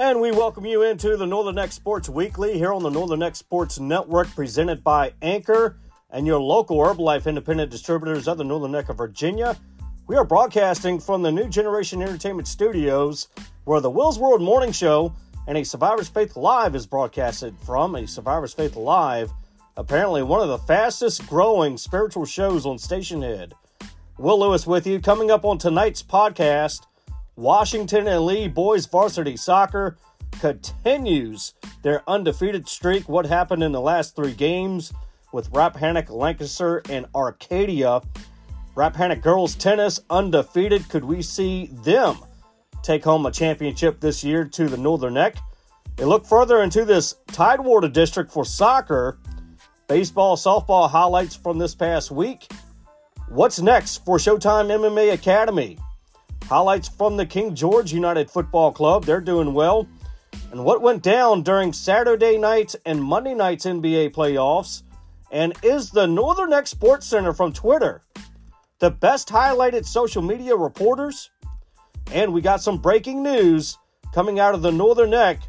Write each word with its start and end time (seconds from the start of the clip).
And 0.00 0.20
we 0.20 0.30
welcome 0.30 0.64
you 0.64 0.84
into 0.84 1.16
the 1.16 1.26
Northern 1.26 1.56
Neck 1.56 1.72
Sports 1.72 2.08
Weekly 2.08 2.56
here 2.56 2.72
on 2.72 2.84
the 2.84 2.88
Northern 2.88 3.18
Neck 3.18 3.34
Sports 3.34 3.80
Network, 3.80 4.28
presented 4.28 4.84
by 4.84 5.12
Anchor 5.22 5.76
and 6.10 6.24
your 6.24 6.38
local 6.38 6.76
Herbalife 6.76 7.26
independent 7.26 7.72
distributors 7.72 8.28
of 8.28 8.38
the 8.38 8.44
Northern 8.44 8.70
Neck 8.70 8.90
of 8.90 8.96
Virginia. 8.96 9.56
We 10.06 10.14
are 10.14 10.22
broadcasting 10.22 11.00
from 11.00 11.22
the 11.22 11.32
New 11.32 11.48
Generation 11.48 12.00
Entertainment 12.00 12.46
Studios, 12.46 13.26
where 13.64 13.80
the 13.80 13.90
Will's 13.90 14.20
World 14.20 14.40
Morning 14.40 14.70
Show 14.70 15.12
and 15.48 15.58
a 15.58 15.64
Survivor's 15.64 16.08
Faith 16.08 16.36
Live 16.36 16.76
is 16.76 16.86
broadcasted 16.86 17.56
from. 17.66 17.96
A 17.96 18.06
Survivor's 18.06 18.54
Faith 18.54 18.76
Live, 18.76 19.32
apparently 19.76 20.22
one 20.22 20.40
of 20.40 20.48
the 20.48 20.58
fastest 20.58 21.26
growing 21.26 21.76
spiritual 21.76 22.24
shows 22.24 22.66
on 22.66 22.76
Stationhead. 22.76 23.50
Will 24.16 24.38
Lewis 24.38 24.64
with 24.64 24.86
you. 24.86 25.00
Coming 25.00 25.32
up 25.32 25.44
on 25.44 25.58
tonight's 25.58 26.04
podcast, 26.04 26.86
Washington 27.38 28.08
and 28.08 28.26
Lee 28.26 28.48
boys 28.48 28.86
varsity 28.86 29.36
soccer 29.36 29.96
continues 30.40 31.54
their 31.82 32.02
undefeated 32.08 32.68
streak. 32.68 33.08
What 33.08 33.26
happened 33.26 33.62
in 33.62 33.70
the 33.70 33.80
last 33.80 34.16
three 34.16 34.32
games 34.32 34.92
with 35.32 35.48
Rappahannock, 35.52 36.10
Lancaster, 36.10 36.82
and 36.90 37.06
Arcadia? 37.14 38.00
Rappahannock 38.74 39.22
girls 39.22 39.54
tennis 39.54 40.00
undefeated. 40.10 40.88
Could 40.88 41.04
we 41.04 41.22
see 41.22 41.66
them 41.84 42.18
take 42.82 43.04
home 43.04 43.24
a 43.24 43.30
championship 43.30 44.00
this 44.00 44.24
year 44.24 44.44
to 44.44 44.68
the 44.68 44.76
Northern 44.76 45.14
Neck? 45.14 45.36
They 45.94 46.06
look 46.06 46.26
further 46.26 46.64
into 46.64 46.84
this 46.84 47.14
Tidewater 47.28 47.88
district 47.88 48.32
for 48.32 48.44
soccer. 48.44 49.20
Baseball, 49.86 50.36
softball 50.36 50.90
highlights 50.90 51.36
from 51.36 51.56
this 51.56 51.76
past 51.76 52.10
week. 52.10 52.50
What's 53.28 53.60
next 53.60 54.04
for 54.04 54.16
Showtime 54.16 54.70
MMA 54.76 55.12
Academy? 55.12 55.78
Highlights 56.48 56.88
from 56.88 57.18
the 57.18 57.26
King 57.26 57.54
George 57.54 57.92
United 57.92 58.30
Football 58.30 58.72
Club. 58.72 59.04
They're 59.04 59.20
doing 59.20 59.52
well. 59.52 59.86
And 60.50 60.64
what 60.64 60.80
went 60.80 61.02
down 61.02 61.42
during 61.42 61.74
Saturday 61.74 62.38
night's 62.38 62.74
and 62.86 63.04
Monday 63.04 63.34
night's 63.34 63.66
NBA 63.66 64.14
playoffs? 64.14 64.82
And 65.30 65.52
is 65.62 65.90
the 65.90 66.06
Northern 66.06 66.48
Neck 66.48 66.66
Sports 66.66 67.06
Center 67.06 67.34
from 67.34 67.52
Twitter 67.52 68.00
the 68.78 68.90
best 68.90 69.28
highlighted 69.28 69.84
social 69.84 70.22
media 70.22 70.56
reporters? 70.56 71.28
And 72.12 72.32
we 72.32 72.40
got 72.40 72.62
some 72.62 72.78
breaking 72.78 73.22
news 73.22 73.76
coming 74.14 74.40
out 74.40 74.54
of 74.54 74.62
the 74.62 74.72
Northern 74.72 75.10
Neck 75.10 75.40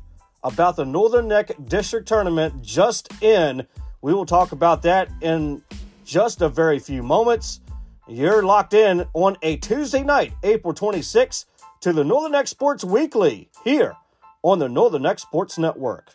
about 0.44 0.76
the 0.76 0.86
Northern 0.86 1.30
Neck 1.30 1.52
District 1.64 2.10
Tournament 2.10 2.62
just 2.62 3.24
in. 3.24 3.66
We 4.02 4.14
will 4.14 4.26
talk 4.26 4.52
about 4.52 4.82
that 4.82 5.10
in 5.22 5.64
just 6.04 6.42
a 6.42 6.50
very 6.50 6.78
few 6.80 7.04
moments. 7.04 7.62
You're 8.10 8.42
locked 8.42 8.74
in 8.74 9.06
on 9.14 9.38
a 9.44 9.58
Tuesday 9.58 10.04
night, 10.04 10.34
April 10.42 10.74
26th, 10.74 11.46
to 11.82 11.94
the 11.94 12.04
Northern 12.04 12.32
Neck 12.32 12.48
Sports 12.48 12.84
Weekly 12.84 13.52
here 13.64 13.96
on 14.42 14.58
the 14.58 14.68
Northern 14.68 15.04
Neck 15.04 15.20
Sports 15.20 15.60
Network. 15.60 16.10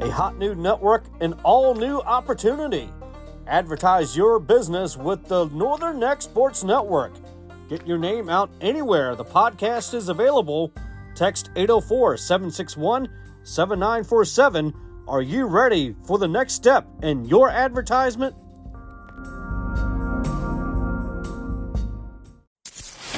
A 0.00 0.10
hot 0.10 0.38
new 0.38 0.56
network, 0.56 1.04
an 1.20 1.34
all 1.44 1.76
new 1.76 2.00
opportunity. 2.00 2.90
Advertise 3.46 4.16
your 4.16 4.40
business 4.40 4.96
with 4.96 5.24
the 5.28 5.44
Northern 5.50 6.00
Neck 6.00 6.20
Sports 6.20 6.64
Network. 6.64 7.12
Get 7.68 7.86
your 7.86 7.98
name 7.98 8.28
out 8.28 8.50
anywhere 8.60 9.14
the 9.14 9.24
podcast 9.24 9.94
is 9.94 10.08
available. 10.08 10.72
Text 11.14 11.50
804 11.54 12.16
761 12.16 13.08
7947 13.44 14.89
are 15.10 15.22
you 15.22 15.46
ready 15.46 15.96
for 16.04 16.18
the 16.18 16.28
next 16.28 16.52
step 16.52 16.86
in 17.02 17.24
your 17.24 17.50
advertisement? 17.50 18.32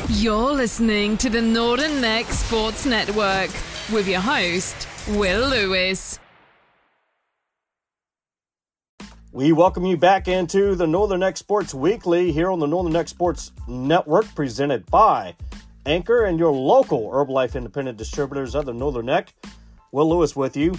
You're 0.09 0.53
listening 0.53 1.19
to 1.19 1.29
the 1.29 1.43
Northern 1.43 2.01
Neck 2.01 2.27
Sports 2.27 2.87
Network 2.87 3.51
with 3.93 4.09
your 4.09 4.21
host, 4.21 4.89
Will 5.11 5.51
Lewis. 5.51 6.19
We 9.33 9.53
welcome 9.53 9.85
you 9.85 9.99
back 9.99 10.29
into 10.29 10.75
the 10.75 10.87
Northern 10.87 11.21
Neck 11.21 11.37
Sports 11.37 11.75
Weekly 11.75 12.33
here 12.33 12.51
on 12.51 12.59
the 12.59 12.67
Northern 12.67 12.95
Neck 12.95 13.09
Sports 13.09 13.53
Network, 13.69 14.35
presented 14.35 14.87
by 14.87 15.35
Anchor 15.85 16.25
and 16.25 16.39
your 16.39 16.53
local 16.53 17.11
Herbalife 17.11 17.55
independent 17.55 17.99
distributors 17.99 18.55
of 18.55 18.65
the 18.65 18.73
Northern 18.73 19.07
Neck. 19.07 19.35
Will 19.91 20.09
Lewis 20.09 20.35
with 20.35 20.57
you. 20.57 20.75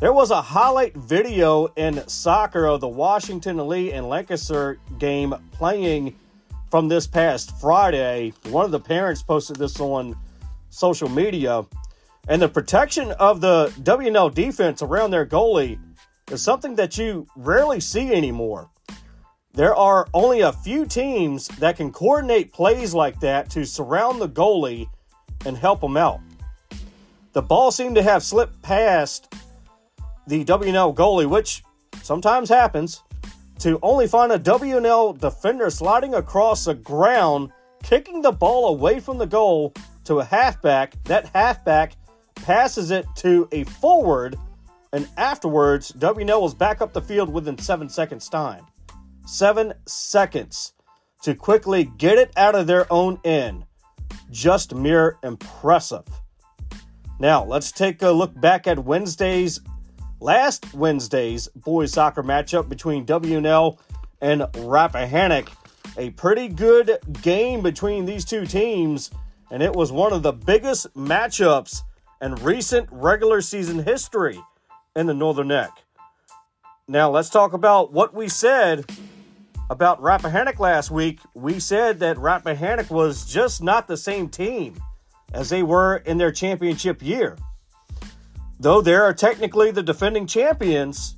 There 0.00 0.14
was 0.14 0.30
a 0.30 0.40
highlight 0.40 0.96
video 0.96 1.66
in 1.76 2.08
soccer 2.08 2.64
of 2.64 2.80
the 2.80 2.88
Washington 2.88 3.68
Lee 3.68 3.92
and 3.92 4.08
Lancaster 4.08 4.78
game 4.98 5.34
playing 5.52 6.16
from 6.70 6.88
this 6.88 7.06
past 7.06 7.60
Friday. 7.60 8.32
One 8.48 8.64
of 8.64 8.70
the 8.70 8.80
parents 8.80 9.22
posted 9.22 9.56
this 9.56 9.78
on 9.78 10.16
social 10.70 11.10
media. 11.10 11.66
And 12.28 12.40
the 12.40 12.48
protection 12.48 13.12
of 13.12 13.42
the 13.42 13.74
WNL 13.82 14.32
defense 14.32 14.80
around 14.80 15.10
their 15.10 15.26
goalie 15.26 15.78
is 16.30 16.40
something 16.40 16.76
that 16.76 16.96
you 16.96 17.26
rarely 17.36 17.80
see 17.80 18.10
anymore. 18.10 18.70
There 19.52 19.76
are 19.76 20.08
only 20.14 20.40
a 20.40 20.52
few 20.52 20.86
teams 20.86 21.46
that 21.58 21.76
can 21.76 21.92
coordinate 21.92 22.54
plays 22.54 22.94
like 22.94 23.20
that 23.20 23.50
to 23.50 23.66
surround 23.66 24.18
the 24.18 24.30
goalie 24.30 24.88
and 25.44 25.58
help 25.58 25.82
him 25.82 25.98
out. 25.98 26.20
The 27.34 27.42
ball 27.42 27.70
seemed 27.70 27.96
to 27.96 28.02
have 28.02 28.22
slipped 28.22 28.62
past 28.62 29.34
the 30.30 30.44
WNL 30.44 30.94
goalie, 30.94 31.28
which 31.28 31.64
sometimes 32.02 32.48
happens, 32.48 33.02
to 33.58 33.80
only 33.82 34.06
find 34.06 34.30
a 34.30 34.38
WNL 34.38 35.18
defender 35.18 35.68
sliding 35.70 36.14
across 36.14 36.66
the 36.66 36.74
ground, 36.74 37.50
kicking 37.82 38.22
the 38.22 38.30
ball 38.30 38.68
away 38.68 39.00
from 39.00 39.18
the 39.18 39.26
goal 39.26 39.74
to 40.04 40.20
a 40.20 40.24
halfback. 40.24 40.94
That 41.04 41.28
halfback 41.34 41.96
passes 42.36 42.92
it 42.92 43.06
to 43.16 43.48
a 43.50 43.64
forward, 43.64 44.38
and 44.92 45.08
afterwards, 45.16 45.90
WNL 45.98 46.40
was 46.40 46.54
back 46.54 46.80
up 46.80 46.92
the 46.92 47.02
field 47.02 47.28
within 47.28 47.58
seven 47.58 47.88
seconds' 47.88 48.28
time. 48.28 48.64
Seven 49.26 49.74
seconds 49.86 50.74
to 51.22 51.34
quickly 51.34 51.90
get 51.98 52.18
it 52.18 52.32
out 52.36 52.54
of 52.54 52.68
their 52.68 52.90
own 52.92 53.18
end. 53.24 53.66
Just 54.30 54.76
mere 54.76 55.18
impressive. 55.24 56.06
Now, 57.18 57.44
let's 57.44 57.72
take 57.72 58.00
a 58.02 58.10
look 58.10 58.40
back 58.40 58.68
at 58.68 58.78
Wednesday's 58.78 59.60
last 60.20 60.74
Wednesday's 60.74 61.48
boys 61.48 61.92
soccer 61.92 62.22
matchup 62.22 62.68
between 62.68 63.06
WNL 63.06 63.78
and 64.20 64.42
Rappahannock. 64.58 65.50
A 65.96 66.10
pretty 66.10 66.48
good 66.48 66.98
game 67.22 67.62
between 67.62 68.04
these 68.04 68.24
two 68.24 68.46
teams, 68.46 69.10
and 69.50 69.62
it 69.62 69.72
was 69.72 69.90
one 69.90 70.12
of 70.12 70.22
the 70.22 70.32
biggest 70.32 70.92
matchups 70.94 71.82
in 72.20 72.34
recent 72.36 72.88
regular 72.92 73.40
season 73.40 73.82
history 73.82 74.38
in 74.94 75.06
the 75.06 75.14
Northern 75.14 75.48
Neck. 75.48 75.70
Now, 76.86 77.10
let's 77.10 77.30
talk 77.30 77.52
about 77.52 77.92
what 77.92 78.14
we 78.14 78.28
said 78.28 78.90
about 79.70 80.02
Rappahannock 80.02 80.58
last 80.58 80.90
week. 80.90 81.20
We 81.34 81.60
said 81.60 82.00
that 82.00 82.18
Rappahannock 82.18 82.90
was 82.90 83.24
just 83.24 83.62
not 83.62 83.88
the 83.88 83.96
same 83.96 84.28
team 84.28 84.76
as 85.32 85.48
they 85.48 85.62
were 85.62 85.98
in 85.98 86.18
their 86.18 86.32
championship 86.32 87.02
year 87.02 87.36
though 88.60 88.82
they 88.82 88.94
are 88.94 89.14
technically 89.14 89.70
the 89.70 89.82
defending 89.82 90.26
champions, 90.26 91.16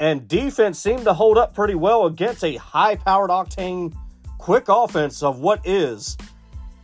and 0.00 0.26
defense 0.26 0.80
seemed 0.80 1.04
to 1.04 1.14
hold 1.14 1.38
up 1.38 1.54
pretty 1.54 1.76
well 1.76 2.06
against 2.06 2.44
a 2.44 2.56
high 2.56 2.96
powered 2.96 3.30
octane, 3.30 3.94
quick 4.38 4.64
offense 4.68 5.22
of 5.22 5.38
what 5.38 5.64
is 5.64 6.18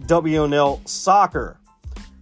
WNL 0.04 0.88
soccer. 0.88 1.58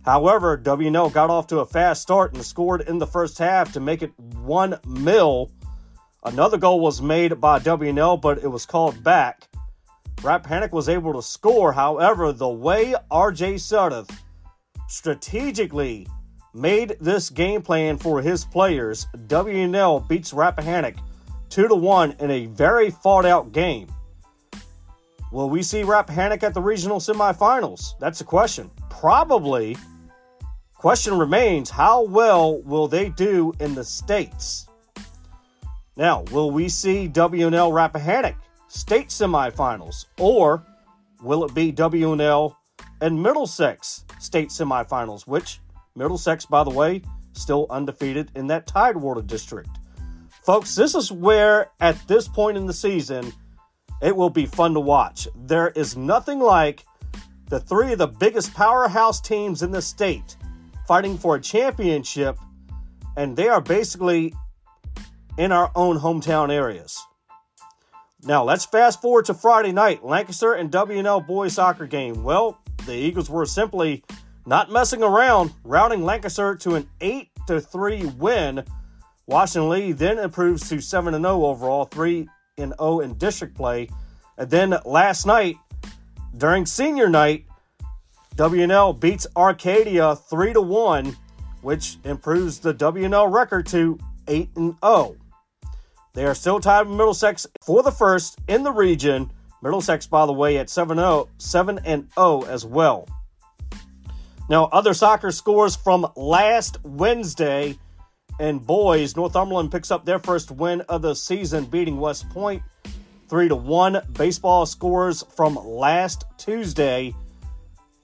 However, 0.04 0.56
WNL 0.56 1.12
got 1.12 1.28
off 1.28 1.46
to 1.48 1.58
a 1.58 1.66
fast 1.66 2.00
start 2.00 2.32
and 2.32 2.42
scored 2.42 2.80
in 2.88 2.96
the 2.96 3.06
first 3.06 3.36
half 3.36 3.74
to 3.74 3.80
make 3.80 4.02
it 4.02 4.18
1 4.18 4.80
mil. 4.86 5.50
Another 6.24 6.56
goal 6.56 6.80
was 6.80 7.02
made 7.02 7.38
by 7.38 7.58
WNL, 7.58 8.18
but 8.18 8.38
it 8.42 8.48
was 8.48 8.64
called 8.64 9.04
back. 9.04 9.46
Rappahannock 10.22 10.72
was 10.72 10.88
able 10.88 11.12
to 11.12 11.22
score. 11.22 11.72
However, 11.72 12.32
the 12.32 12.48
way 12.48 12.94
RJ 13.10 13.56
Sudduth 13.56 14.10
strategically 14.88 16.06
made 16.54 16.96
this 17.00 17.30
game 17.30 17.62
plan 17.62 17.98
for 17.98 18.20
his 18.20 18.44
players, 18.44 19.06
WNL 19.26 20.06
beats 20.08 20.32
Rappahannock 20.32 20.94
2 21.50 21.68
to 21.68 21.74
1 21.74 22.16
in 22.20 22.30
a 22.30 22.46
very 22.46 22.90
fought 22.90 23.24
out 23.24 23.52
game. 23.52 23.88
Will 25.30 25.50
we 25.50 25.62
see 25.62 25.82
Rappahannock 25.82 26.42
at 26.42 26.54
the 26.54 26.62
regional 26.62 27.00
semifinals? 27.00 27.98
That's 28.00 28.20
a 28.20 28.24
question. 28.24 28.70
Probably. 28.88 29.76
Question 30.74 31.18
remains 31.18 31.70
how 31.70 32.02
well 32.04 32.62
will 32.62 32.88
they 32.88 33.10
do 33.10 33.52
in 33.60 33.74
the 33.74 33.84
States? 33.84 34.66
Now, 35.96 36.22
will 36.30 36.50
we 36.50 36.68
see 36.68 37.08
WNL 37.08 37.72
Rappahannock 37.72 38.36
state 38.68 39.08
semifinals? 39.08 40.06
Or 40.18 40.64
will 41.22 41.44
it 41.44 41.52
be 41.54 41.72
WNL 41.72 42.54
and 43.00 43.22
Middlesex 43.22 44.04
state 44.18 44.48
semifinals, 44.48 45.26
which 45.26 45.60
Middlesex, 45.98 46.46
by 46.46 46.64
the 46.64 46.70
way, 46.70 47.02
still 47.32 47.66
undefeated 47.68 48.30
in 48.34 48.46
that 48.46 48.66
Tidewater 48.66 49.20
district. 49.22 49.70
Folks, 50.44 50.74
this 50.74 50.94
is 50.94 51.12
where, 51.12 51.70
at 51.80 51.98
this 52.08 52.26
point 52.26 52.56
in 52.56 52.66
the 52.66 52.72
season, 52.72 53.32
It 54.00 54.16
will 54.16 54.30
be 54.30 54.46
fun 54.46 54.74
to 54.74 54.80
watch. 54.80 55.26
There 55.34 55.68
is 55.68 55.96
nothing 55.96 56.38
like 56.38 56.84
the 57.48 57.60
three 57.60 57.92
of 57.92 57.98
the 57.98 58.06
biggest 58.06 58.54
powerhouse 58.54 59.20
teams 59.20 59.62
in 59.62 59.70
the 59.70 59.82
state 59.82 60.36
fighting 60.86 61.18
for 61.18 61.36
a 61.36 61.40
championship, 61.40 62.38
and 63.16 63.36
they 63.36 63.48
are 63.48 63.60
basically 63.60 64.34
in 65.36 65.52
our 65.52 65.70
own 65.74 65.98
hometown 65.98 66.50
areas. 66.52 66.98
Now, 68.22 68.42
let's 68.44 68.64
fast 68.64 69.00
forward 69.00 69.26
to 69.26 69.34
Friday 69.34 69.72
night 69.72 70.04
Lancaster 70.04 70.54
and 70.54 70.70
WNL 70.70 71.26
boys 71.26 71.54
soccer 71.54 71.86
game. 71.86 72.22
Well, 72.22 72.58
the 72.86 72.94
Eagles 72.94 73.28
were 73.28 73.46
simply 73.46 74.04
not 74.48 74.72
messing 74.72 75.02
around, 75.02 75.52
routing 75.62 76.02
Lancaster 76.02 76.54
to 76.56 76.74
an 76.74 76.88
8 77.02 77.28
3 77.46 78.06
win. 78.18 78.64
Washington 79.26 79.68
Lee 79.68 79.92
then 79.92 80.18
improves 80.18 80.66
to 80.70 80.80
7 80.80 81.12
0 81.12 81.44
overall, 81.44 81.84
3 81.84 82.26
0 82.58 83.00
in 83.00 83.14
district 83.18 83.54
play. 83.54 83.90
And 84.38 84.48
then 84.48 84.74
last 84.86 85.26
night, 85.26 85.56
during 86.34 86.64
senior 86.64 87.10
night, 87.10 87.44
WNL 88.36 88.98
beats 88.98 89.26
Arcadia 89.36 90.16
3 90.16 90.54
1, 90.54 91.14
which 91.60 91.98
improves 92.04 92.58
the 92.58 92.72
WNL 92.72 93.30
record 93.30 93.66
to 93.66 93.98
8 94.28 94.48
0. 94.56 95.16
They 96.14 96.24
are 96.24 96.34
still 96.34 96.58
tied 96.58 96.86
with 96.86 96.96
Middlesex 96.96 97.46
for 97.60 97.82
the 97.82 97.92
first 97.92 98.38
in 98.48 98.62
the 98.62 98.72
region. 98.72 99.30
Middlesex, 99.62 100.06
by 100.06 100.24
the 100.24 100.32
way, 100.32 100.56
at 100.56 100.70
7 100.70 100.96
0, 100.96 101.28
7 101.36 101.80
and 101.84 102.08
0 102.14 102.44
as 102.44 102.64
well. 102.64 103.06
Now, 104.48 104.64
other 104.66 104.94
soccer 104.94 105.30
scores 105.30 105.76
from 105.76 106.06
last 106.16 106.78
Wednesday. 106.84 107.78
And 108.40 108.64
boys, 108.64 109.16
Northumberland 109.16 109.72
picks 109.72 109.90
up 109.90 110.04
their 110.04 110.18
first 110.18 110.50
win 110.50 110.80
of 110.82 111.02
the 111.02 111.14
season, 111.14 111.64
beating 111.64 111.98
West 111.98 112.28
Point 112.30 112.62
3 113.28 113.48
to 113.48 113.56
1. 113.56 114.00
Baseball 114.12 114.64
scores 114.64 115.24
from 115.36 115.56
last 115.56 116.24
Tuesday. 116.38 117.14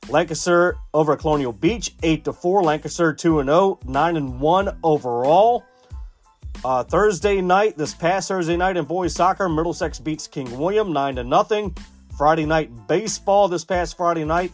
Lancaster 0.08 0.76
over 0.93 1.17
Colonial 1.17 1.52
Beach 1.52 1.94
8 2.02 2.25
to 2.25 2.32
4. 2.32 2.62
Lancaster 2.62 3.12
2 3.12 3.40
and 3.40 3.49
0, 3.49 3.79
9 3.87 4.17
and 4.17 4.40
1 4.40 4.79
overall. 4.82 5.64
Uh, 6.64 6.82
Thursday 6.82 7.40
night, 7.40 7.76
this 7.76 7.94
past 7.94 8.29
Thursday 8.29 8.56
night 8.56 8.76
in 8.76 8.85
boys 8.85 9.14
soccer, 9.14 9.49
Middlesex 9.49 9.99
beats 9.99 10.26
King 10.26 10.58
William 10.58 10.93
9 10.93 11.17
to 11.17 11.25
nothing. 11.25 11.75
Friday 12.17 12.47
night 12.47 12.70
baseball 12.87 13.49
this 13.49 13.64
past 13.64 13.97
Friday 13.97 14.25
night, 14.25 14.52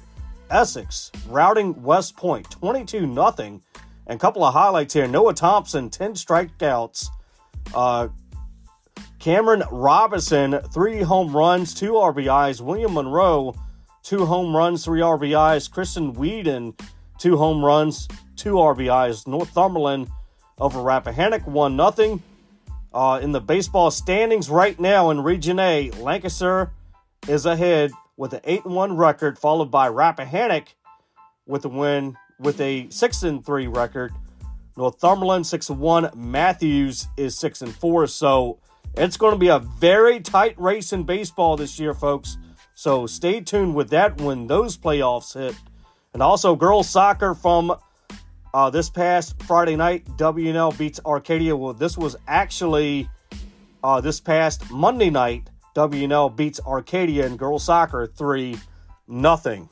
Essex 0.51 1.11
routing 1.29 1.81
West 1.83 2.17
Point 2.17 2.51
22 2.51 3.07
nothing. 3.07 3.63
And 4.07 4.17
a 4.17 4.21
couple 4.21 4.45
of 4.45 4.53
highlights 4.53 4.95
here 4.95 5.07
Noah 5.07 5.35
Thompson, 5.35 5.91
10 5.91 6.15
strikeouts. 6.15 7.07
Uh, 7.75 8.09
Cameron 9.19 9.63
Robinson, 9.71 10.61
three 10.73 11.03
home 11.03 11.37
runs, 11.37 11.75
two 11.75 11.93
RBIs. 11.93 12.61
William 12.61 12.95
Monroe, 12.95 13.55
two 14.03 14.25
home 14.25 14.57
runs, 14.57 14.85
three 14.85 15.01
RBIs. 15.01 15.71
Kristen 15.71 16.15
Whedon, 16.15 16.75
two 17.19 17.37
home 17.37 17.65
runs, 17.65 18.09
two 18.37 18.55
RBIs. 18.55 19.27
Northumberland 19.27 20.09
over 20.59 20.83
Rappahannock, 20.83 21.47
1 21.47 21.77
nothing. 21.77 22.23
Uh, 22.93 23.21
in 23.23 23.31
the 23.31 23.41
baseball 23.41 23.91
standings 23.91 24.51
right 24.51 24.79
now 24.81 25.11
in 25.11 25.21
Region 25.21 25.59
A, 25.59 25.91
Lancaster 25.93 26.73
is 27.29 27.47
ahead 27.47 27.93
with 28.21 28.35
an 28.35 28.41
8 28.45 28.67
1 28.67 28.97
record, 28.99 29.39
followed 29.39 29.71
by 29.71 29.89
Rappahannock 29.89 30.75
with 31.47 31.65
a 31.65 31.71
win 31.71 32.19
with 32.39 32.61
a 32.61 32.87
6 32.91 33.25
3 33.43 33.67
record. 33.67 34.13
Northumberland 34.77 35.47
6 35.47 35.71
1. 35.71 36.11
Mathews 36.15 37.09
is 37.17 37.37
6 37.39 37.63
and 37.63 37.75
4. 37.75 38.07
So 38.09 38.59
it's 38.95 39.17
going 39.17 39.33
to 39.33 39.39
be 39.39 39.49
a 39.49 39.59
very 39.59 40.21
tight 40.21 40.55
race 40.61 40.93
in 40.93 41.05
baseball 41.05 41.57
this 41.57 41.81
year, 41.81 41.95
folks. 41.95 42.37
So 42.75 43.07
stay 43.07 43.41
tuned 43.41 43.75
with 43.75 43.89
that 43.91 44.21
when 44.21 44.47
those 44.47 44.77
playoffs 44.77 45.33
hit. 45.33 45.57
And 46.13 46.23
also, 46.23 46.55
girls 46.55 46.91
soccer 46.91 47.35
from 47.35 47.75
uh, 48.53 48.69
this 48.69 48.91
past 48.91 49.43
Friday 49.45 49.77
night, 49.77 50.05
WNL 50.19 50.77
beats 50.77 51.01
Arcadia. 51.07 51.57
Well, 51.57 51.73
this 51.73 51.97
was 51.97 52.17
actually 52.29 53.09
uh, 53.83 54.03
this 54.03 54.21
past 54.21 54.71
Monday 54.71 55.09
night. 55.09 55.50
WNL 55.75 56.35
beats 56.35 56.61
Arcadia 56.67 57.27
in 57.27 57.37
girls 57.37 57.65
soccer 57.65 58.07
3 58.07 58.57
nothing. 59.07 59.69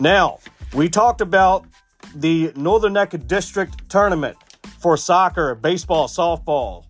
Now, 0.00 0.38
we 0.74 0.88
talked 0.88 1.20
about 1.20 1.66
the 2.14 2.52
Northern 2.54 2.92
Neck 2.92 3.14
District 3.26 3.88
Tournament 3.88 4.36
for 4.78 4.96
soccer, 4.96 5.54
baseball, 5.54 6.08
softball. 6.08 6.84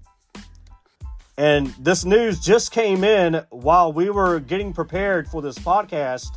And 1.37 1.69
this 1.79 2.05
news 2.05 2.41
just 2.41 2.73
came 2.73 3.05
in 3.05 3.45
while 3.51 3.93
we 3.93 4.11
were 4.11 4.41
getting 4.41 4.73
prepared 4.73 5.29
for 5.29 5.41
this 5.41 5.59
podcast 5.59 6.37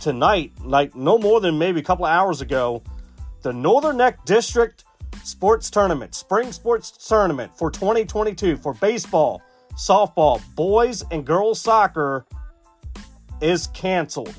tonight, 0.00 0.52
like 0.64 0.94
no 0.96 1.16
more 1.16 1.40
than 1.40 1.58
maybe 1.58 1.80
a 1.80 1.82
couple 1.82 2.04
hours 2.04 2.40
ago. 2.40 2.82
The 3.42 3.52
Northern 3.52 3.96
Neck 3.96 4.24
District 4.24 4.84
Sports 5.24 5.70
Tournament, 5.70 6.14
Spring 6.14 6.50
Sports 6.52 6.90
Tournament 7.08 7.56
for 7.56 7.70
2022 7.70 8.56
for 8.56 8.74
baseball, 8.74 9.42
softball, 9.76 10.42
boys 10.54 11.04
and 11.10 11.24
girls 11.24 11.60
soccer 11.60 12.26
is 13.40 13.66
canceled. 13.68 14.34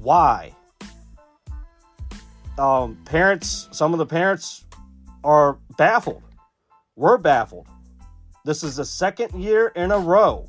Why? 0.00 0.54
Um, 2.58 2.96
parents, 3.04 3.68
some 3.72 3.92
of 3.92 3.98
the 3.98 4.06
parents 4.06 4.64
are 5.24 5.58
baffled. 5.76 6.22
We're 6.94 7.18
baffled. 7.18 7.66
This 8.44 8.62
is 8.62 8.76
the 8.76 8.84
second 8.84 9.42
year 9.42 9.68
in 9.68 9.90
a 9.90 9.98
row 9.98 10.48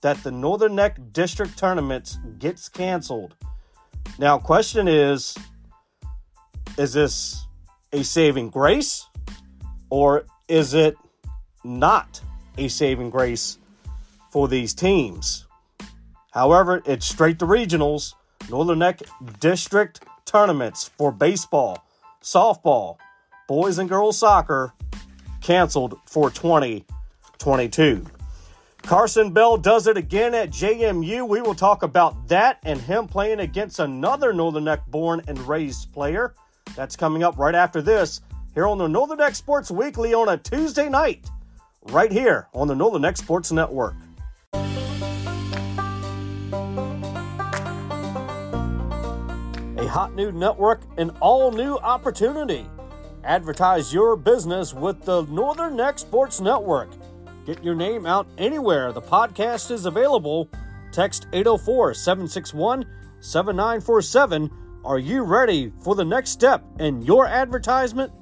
that 0.00 0.22
the 0.24 0.30
Northern 0.30 0.74
Neck 0.74 0.98
District 1.12 1.56
Tournament 1.56 2.16
gets 2.38 2.68
canceled. 2.68 3.34
Now, 4.18 4.38
question 4.38 4.88
is 4.88 5.36
is 6.78 6.92
this 6.92 7.46
a 7.92 8.02
saving 8.02 8.50
grace 8.50 9.06
or 9.90 10.26
is 10.48 10.74
it 10.74 10.96
not 11.64 12.20
a 12.58 12.68
saving 12.68 13.10
grace 13.10 13.58
for 14.30 14.48
these 14.48 14.74
teams? 14.74 15.46
However, 16.32 16.82
it's 16.84 17.06
straight 17.06 17.38
to 17.38 17.46
regionals, 17.46 18.14
Northern 18.50 18.80
Neck 18.80 19.00
District 19.40 20.04
tournaments 20.24 20.90
for 20.98 21.10
baseball, 21.10 21.84
softball, 22.22 22.96
boys 23.48 23.78
and 23.78 23.88
girls 23.88 24.18
soccer 24.18 24.72
canceled 25.40 25.98
for 26.06 26.30
2022. 26.30 28.04
Carson 28.82 29.32
Bell 29.32 29.56
does 29.56 29.86
it 29.86 29.96
again 29.96 30.34
at 30.34 30.50
JMU. 30.50 31.26
We 31.28 31.40
will 31.40 31.54
talk 31.54 31.82
about 31.82 32.28
that 32.28 32.58
and 32.62 32.80
him 32.80 33.08
playing 33.08 33.40
against 33.40 33.80
another 33.80 34.32
Northern 34.32 34.64
Neck 34.64 34.86
born 34.86 35.22
and 35.26 35.38
raised 35.48 35.92
player. 35.92 36.34
That's 36.76 36.94
coming 36.94 37.24
up 37.24 37.38
right 37.38 37.54
after 37.54 37.82
this 37.82 38.20
here 38.54 38.66
on 38.66 38.78
the 38.78 38.86
Northern 38.86 39.18
Neck 39.18 39.34
Sports 39.34 39.70
Weekly 39.70 40.14
on 40.14 40.28
a 40.28 40.36
Tuesday 40.36 40.88
night, 40.88 41.28
right 41.90 42.10
here 42.10 42.48
on 42.54 42.68
the 42.68 42.74
Northern 42.74 43.02
Neck 43.02 43.16
Sports 43.16 43.52
Network. 43.52 43.94
A 49.78 49.88
hot 49.88 50.14
new 50.14 50.32
network, 50.32 50.82
an 50.98 51.10
all 51.20 51.52
new 51.52 51.76
opportunity. 51.76 52.66
Advertise 53.24 53.92
your 53.92 54.16
business 54.16 54.72
with 54.72 55.02
the 55.02 55.22
Northern 55.22 55.76
Neck 55.76 55.98
Sports 55.98 56.40
Network. 56.40 56.90
Get 57.44 57.62
your 57.62 57.74
name 57.74 58.06
out 58.06 58.26
anywhere 58.38 58.92
the 58.92 59.02
podcast 59.02 59.70
is 59.70 59.86
available. 59.86 60.48
Text 60.92 61.26
804 61.32 61.94
761 61.94 62.86
7947 63.20 64.50
are 64.86 65.00
you 65.00 65.22
ready 65.22 65.72
for 65.82 65.96
the 65.96 66.04
next 66.04 66.30
step 66.30 66.64
in 66.78 67.02
your 67.02 67.26
advertisement? 67.26 68.12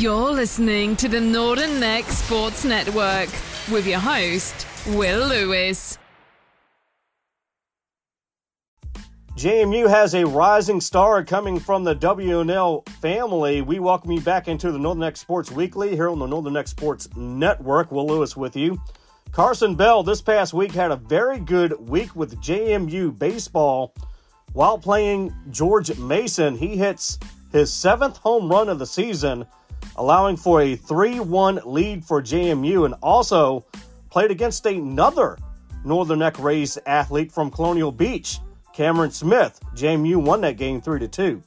You're 0.00 0.30
listening 0.30 0.96
to 0.96 1.08
the 1.08 1.20
Northern 1.20 1.78
Neck 1.78 2.04
Sports 2.06 2.64
Network 2.64 3.28
with 3.70 3.86
your 3.86 3.98
host, 3.98 4.66
Will 4.86 5.28
Lewis. 5.28 5.98
JMU 9.36 9.90
has 9.90 10.14
a 10.14 10.24
rising 10.24 10.80
star 10.80 11.22
coming 11.22 11.60
from 11.60 11.84
the 11.84 11.94
WNL 11.94 12.88
family. 13.02 13.60
We 13.60 13.78
welcome 13.78 14.12
you 14.12 14.22
back 14.22 14.48
into 14.48 14.72
the 14.72 14.78
Northern 14.78 15.00
Neck 15.00 15.18
Sports 15.18 15.50
Weekly 15.50 15.90
here 15.90 16.08
on 16.08 16.18
the 16.18 16.26
Northern 16.26 16.54
Neck 16.54 16.68
Sports 16.68 17.14
Network. 17.14 17.92
Will 17.92 18.06
Lewis 18.06 18.34
with 18.34 18.56
you. 18.56 18.80
Carson 19.32 19.74
Bell 19.74 20.02
this 20.02 20.22
past 20.22 20.54
week 20.54 20.72
had 20.72 20.92
a 20.92 20.96
very 20.96 21.40
good 21.40 21.78
week 21.78 22.16
with 22.16 22.40
JMU 22.40 23.18
baseball. 23.18 23.92
While 24.54 24.78
playing 24.78 25.34
George 25.50 25.94
Mason, 25.98 26.56
he 26.56 26.78
hits 26.78 27.18
his 27.52 27.70
seventh 27.70 28.16
home 28.16 28.48
run 28.48 28.70
of 28.70 28.78
the 28.78 28.86
season, 28.86 29.44
allowing 30.00 30.34
for 30.34 30.62
a 30.62 30.76
3 30.76 31.20
1 31.20 31.60
lead 31.66 32.02
for 32.02 32.22
JMU, 32.22 32.86
and 32.86 32.94
also 33.02 33.66
played 34.08 34.30
against 34.30 34.64
another 34.64 35.36
Northern 35.84 36.20
Neck 36.20 36.38
raised 36.38 36.78
athlete 36.86 37.30
from 37.30 37.50
Colonial 37.50 37.92
Beach, 37.92 38.38
Cameron 38.74 39.10
Smith. 39.10 39.60
JMU 39.76 40.16
won 40.16 40.40
that 40.40 40.56
game 40.56 40.80
3 40.80 41.06
2. 41.06 41.42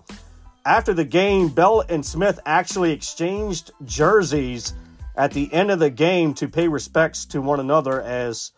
after 0.65 0.93
the 0.93 1.03
game, 1.03 1.49
Bell 1.49 1.83
and 1.89 2.05
Smith 2.05 2.39
actually 2.45 2.91
exchanged 2.91 3.71
jerseys 3.85 4.75
at 5.15 5.31
the 5.31 5.51
end 5.51 5.71
of 5.71 5.79
the 5.79 5.89
game 5.89 6.35
to 6.35 6.47
pay 6.47 6.67
respects 6.67 7.25
to 7.25 7.41
one 7.41 7.59
another 7.59 8.01
as 8.03 8.51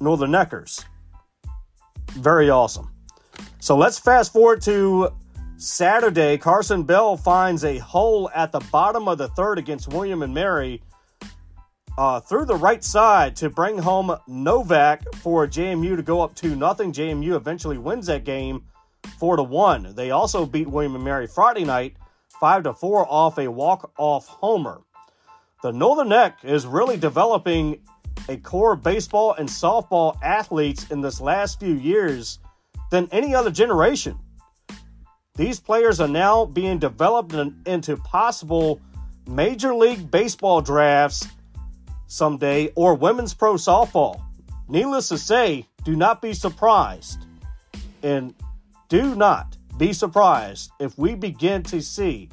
Northern 0.00 0.30
Neckers. 0.30 0.84
Very 2.12 2.48
awesome. 2.48 2.92
So 3.58 3.76
let's 3.76 3.98
fast 3.98 4.32
forward 4.32 4.62
to 4.62 5.12
Saturday. 5.58 6.38
Carson 6.38 6.84
Bell 6.84 7.16
finds 7.16 7.64
a 7.64 7.78
hole 7.78 8.30
at 8.32 8.52
the 8.52 8.60
bottom 8.70 9.08
of 9.08 9.18
the 9.18 9.26
third 9.28 9.58
against 9.58 9.88
William 9.88 10.22
and 10.22 10.32
Mary 10.32 10.80
uh, 11.98 12.20
through 12.20 12.44
the 12.44 12.54
right 12.54 12.84
side 12.84 13.34
to 13.34 13.50
bring 13.50 13.76
home 13.76 14.16
Novak 14.28 15.02
for 15.16 15.48
JMU 15.48 15.96
to 15.96 16.02
go 16.02 16.20
up 16.20 16.36
2 16.36 16.54
nothing. 16.54 16.92
JMU 16.92 17.34
eventually 17.34 17.76
wins 17.76 18.06
that 18.06 18.22
game 18.22 18.62
4 19.18 19.36
to 19.36 19.42
1. 19.42 19.96
They 19.96 20.12
also 20.12 20.46
beat 20.46 20.68
William 20.68 20.94
and 20.94 21.02
Mary 21.02 21.26
Friday 21.26 21.64
night 21.64 21.96
5 22.38 22.62
to 22.62 22.72
4 22.72 23.06
off 23.10 23.36
a 23.38 23.50
walk-off 23.50 24.28
homer. 24.28 24.82
The 25.64 25.72
Northern 25.72 26.10
Neck 26.10 26.38
is 26.44 26.66
really 26.66 26.96
developing 26.96 27.80
a 28.28 28.36
core 28.36 28.76
baseball 28.76 29.34
and 29.34 29.48
softball 29.48 30.22
athletes 30.22 30.88
in 30.92 31.00
this 31.00 31.20
last 31.20 31.58
few 31.58 31.74
years 31.74 32.38
than 32.92 33.08
any 33.10 33.34
other 33.34 33.50
generation. 33.50 34.16
These 35.38 35.60
players 35.60 36.00
are 36.00 36.08
now 36.08 36.46
being 36.46 36.78
developed 36.78 37.32
in, 37.32 37.54
into 37.64 37.96
possible 37.96 38.80
Major 39.28 39.72
League 39.72 40.10
Baseball 40.10 40.60
drafts 40.60 41.28
someday 42.08 42.72
or 42.74 42.96
women's 42.96 43.34
pro 43.34 43.54
softball. 43.54 44.20
Needless 44.68 45.08
to 45.10 45.16
say, 45.16 45.64
do 45.84 45.94
not 45.94 46.20
be 46.20 46.32
surprised. 46.32 47.24
And 48.02 48.34
do 48.88 49.14
not 49.14 49.56
be 49.76 49.92
surprised 49.92 50.72
if 50.80 50.98
we 50.98 51.14
begin 51.14 51.62
to 51.64 51.80
see 51.80 52.28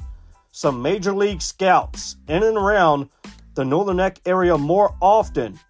some 0.50 0.82
major 0.82 1.14
league 1.14 1.42
scouts 1.42 2.16
in 2.26 2.42
and 2.42 2.56
around 2.56 3.08
the 3.54 3.64
Northern 3.64 3.98
Neck 3.98 4.18
area 4.26 4.58
more 4.58 4.96
often, 5.00 5.60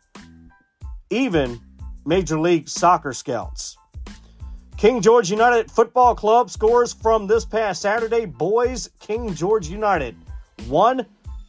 even 1.11 1.61
major 2.07 2.41
league 2.41 2.67
soccer 2.67 3.13
scouts. 3.13 3.77
King 4.77 5.01
George 5.01 5.31
United 5.31 5.71
Football 5.71 6.15
Club 6.15 6.51
scores 6.51 6.93
from 6.93 7.27
this 7.27 7.47
past 7.47 7.81
Saturday. 7.81 8.27
Boys, 8.27 8.91
King 9.01 9.35
George 9.35 9.69
United 9.69 10.15
1 10.69 11.07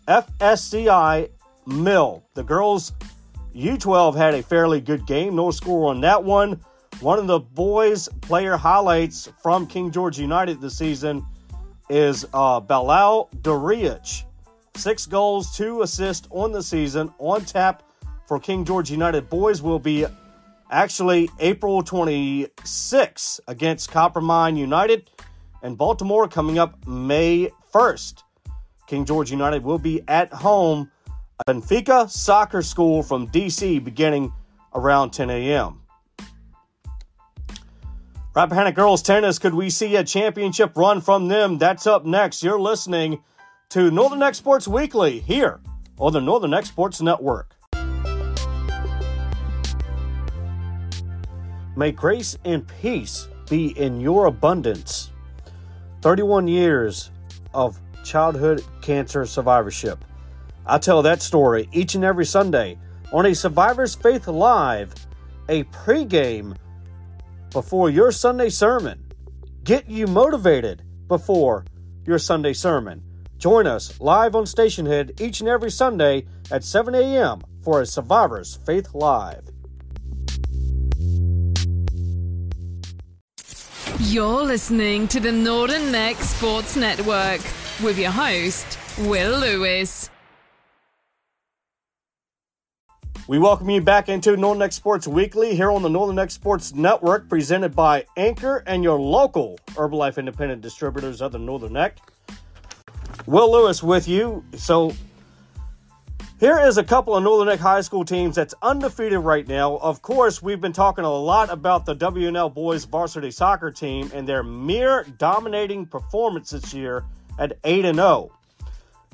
FSCI 0.07 1.29
Mill. 1.65 2.23
The 2.35 2.43
girls 2.43 2.93
U12 3.53 4.15
had 4.15 4.33
a 4.33 4.41
fairly 4.41 4.79
good 4.79 5.05
game. 5.05 5.35
No 5.35 5.51
score 5.51 5.89
on 5.89 5.99
that 6.01 6.23
one. 6.23 6.61
One 7.01 7.19
of 7.19 7.27
the 7.27 7.39
boys' 7.39 8.07
player 8.21 8.55
highlights 8.55 9.29
from 9.43 9.67
King 9.67 9.91
George 9.91 10.17
United 10.17 10.61
this 10.61 10.77
season 10.77 11.25
is 11.89 12.25
uh, 12.33 12.61
Balao 12.61 13.29
Duriach. 13.41 14.23
Six 14.77 15.05
goals, 15.05 15.53
two 15.53 15.81
assists 15.81 16.29
on 16.31 16.53
the 16.53 16.63
season. 16.63 17.13
On 17.19 17.43
tap 17.43 17.83
for 18.25 18.39
King 18.39 18.63
George 18.63 18.89
United 18.89 19.29
boys 19.29 19.61
will 19.61 19.79
be 19.79 20.05
actually 20.71 21.29
April 21.39 21.81
26 21.81 23.39
against 23.47 23.91
Coppermine 23.91 24.57
United 24.57 25.09
and 25.61 25.77
Baltimore 25.77 26.27
coming 26.27 26.59
up 26.59 26.85
May 26.87 27.51
1st. 27.73 28.23
King 28.87 29.05
George 29.05 29.31
United 29.31 29.63
will 29.63 29.79
be 29.79 30.01
at 30.07 30.31
home 30.31 30.89
at 31.39 31.55
Benfica 31.55 32.09
Soccer 32.09 32.61
School 32.61 33.03
from 33.03 33.27
DC 33.27 33.83
beginning 33.83 34.31
around 34.73 35.11
10 35.11 35.29
a.m. 35.29 35.81
Rappahannock 38.35 38.75
Girls 38.75 39.01
Tennis, 39.01 39.39
could 39.39 39.55
we 39.55 39.69
see 39.69 39.95
a 39.95 40.03
championship 40.03 40.77
run 40.77 41.01
from 41.01 41.27
them? 41.27 41.57
That's 41.57 41.87
up 41.87 42.05
next. 42.05 42.43
You're 42.43 42.59
listening 42.59 43.23
to 43.69 43.89
Northern 43.89 44.19
Neck 44.19 44.35
Sports 44.35 44.67
Weekly 44.67 45.19
here 45.19 45.59
on 45.97 46.13
the 46.13 46.21
Northern 46.21 46.51
Neck 46.51 46.67
Sports 46.67 47.01
Network. 47.01 47.56
May 51.77 51.91
grace 51.91 52.35
and 52.43 52.67
peace 52.81 53.27
be 53.51 53.67
in 53.77 54.01
your 54.01 54.25
abundance. 54.25 55.11
31 56.01 56.47
years 56.47 57.11
of 57.53 57.79
childhood 58.03 58.63
cancer 58.81 59.27
survivorship. 59.27 60.03
I 60.65 60.79
tell 60.79 61.03
that 61.03 61.21
story 61.21 61.69
each 61.71 61.93
and 61.93 62.03
every 62.03 62.25
Sunday 62.25 62.79
on 63.13 63.27
a 63.27 63.35
Survivor's 63.35 63.93
Faith 63.93 64.27
Live, 64.27 64.95
a 65.49 65.65
pregame 65.65 66.57
before 67.51 67.91
your 67.91 68.11
Sunday 68.11 68.49
sermon. 68.49 69.05
Get 69.63 69.87
you 69.87 70.07
motivated 70.07 70.81
before 71.07 71.63
your 72.07 72.17
Sunday 72.17 72.53
sermon. 72.53 73.03
Join 73.37 73.67
us 73.67 74.01
live 74.01 74.35
on 74.35 74.45
Stationhead 74.45 75.21
each 75.21 75.41
and 75.41 75.47
every 75.47 75.69
Sunday 75.69 76.25
at 76.49 76.63
7 76.63 76.95
a.m. 76.95 77.41
for 77.61 77.81
a 77.81 77.85
Survivor's 77.85 78.55
Faith 78.65 78.95
Live. 78.95 79.51
You're 84.07 84.43
listening 84.43 85.09
to 85.09 85.19
the 85.19 85.33
Northern 85.33 85.91
Neck 85.91 86.15
Sports 86.21 86.77
Network 86.77 87.41
with 87.83 87.99
your 87.99 88.11
host, 88.11 88.79
Will 88.99 89.37
Lewis. 89.37 90.09
We 93.27 93.37
welcome 93.37 93.69
you 93.69 93.81
back 93.81 94.07
into 94.07 94.37
Northern 94.37 94.59
Neck 94.59 94.71
Sports 94.71 95.09
Weekly 95.09 95.57
here 95.57 95.73
on 95.73 95.81
the 95.81 95.89
Northern 95.89 96.15
Neck 96.15 96.31
Sports 96.31 96.73
Network, 96.73 97.27
presented 97.27 97.75
by 97.75 98.05
Anchor 98.15 98.63
and 98.65 98.81
your 98.81 98.97
local 98.97 99.59
Herbalife 99.71 100.17
independent 100.17 100.61
distributors 100.61 101.21
of 101.21 101.33
the 101.33 101.39
Northern 101.39 101.73
Neck. 101.73 101.97
Will 103.25 103.51
Lewis 103.51 103.83
with 103.83 104.07
you. 104.07 104.41
So, 104.55 104.93
here 106.39 106.59
is 106.59 106.77
a 106.77 106.83
couple 106.83 107.15
of 107.15 107.23
Northern 107.23 107.47
Neck 107.47 107.59
High 107.59 107.81
School 107.81 108.05
teams 108.05 108.35
that's 108.35 108.53
undefeated 108.61 109.19
right 109.19 109.47
now. 109.47 109.77
Of 109.77 110.01
course, 110.01 110.41
we've 110.41 110.61
been 110.61 110.73
talking 110.73 111.03
a 111.03 111.11
lot 111.11 111.49
about 111.49 111.85
the 111.85 111.95
WNL 111.95 112.53
boys 112.53 112.85
varsity 112.85 113.31
soccer 113.31 113.71
team 113.71 114.11
and 114.13 114.27
their 114.27 114.43
mere 114.43 115.03
dominating 115.17 115.85
performance 115.87 116.51
this 116.51 116.73
year 116.73 117.05
at 117.39 117.57
8 117.63 117.85
and 117.85 117.95
0. 117.95 118.31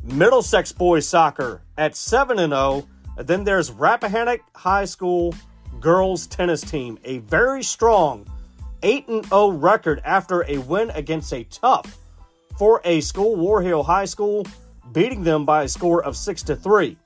Middlesex 0.03 0.73
boys 0.73 1.07
soccer 1.07 1.61
at 1.77 1.95
7 1.95 2.39
and 2.39 2.51
0 2.51 2.85
and 3.17 3.27
then 3.27 3.43
there's 3.43 3.71
Rappahannock 3.71 4.41
High 4.55 4.85
School 4.85 5.33
girls 5.79 6.27
tennis 6.27 6.61
team, 6.61 6.99
a 7.05 7.19
very 7.19 7.63
strong 7.63 8.27
8 8.81 9.07
0 9.07 9.51
record 9.51 10.01
after 10.03 10.43
a 10.49 10.57
win 10.57 10.89
against 10.89 11.31
a 11.31 11.43
tough 11.45 11.97
for 12.57 12.81
a 12.83 13.01
school, 13.01 13.37
Warhill 13.37 13.85
High 13.85 14.05
School, 14.05 14.45
beating 14.91 15.23
them 15.23 15.45
by 15.45 15.63
a 15.63 15.67
score 15.67 16.03
of 16.03 16.17
6 16.17 16.43
to 16.43 16.55
3. 16.55 16.97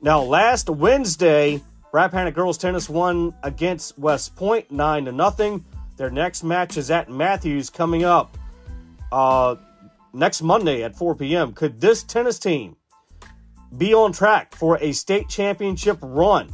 Now, 0.00 0.22
last 0.22 0.68
Wednesday, 0.68 1.62
Rappahannock 1.92 2.34
girls 2.34 2.58
tennis 2.58 2.88
won 2.88 3.34
against 3.42 3.98
West 3.98 4.34
Point 4.36 4.70
9 4.70 5.04
to 5.04 5.12
nothing. 5.12 5.64
Their 5.96 6.10
next 6.10 6.42
match 6.42 6.76
is 6.76 6.90
at 6.90 7.08
Mathews 7.08 7.70
coming 7.70 8.04
up 8.04 8.36
uh, 9.12 9.56
next 10.12 10.42
Monday 10.42 10.82
at 10.82 10.96
4 10.96 11.14
p.m. 11.14 11.52
Could 11.52 11.80
this 11.80 12.02
tennis 12.02 12.38
team 12.38 12.76
be 13.76 13.94
on 13.94 14.12
track 14.12 14.54
for 14.54 14.78
a 14.80 14.92
state 14.92 15.28
championship 15.28 15.98
run. 16.00 16.52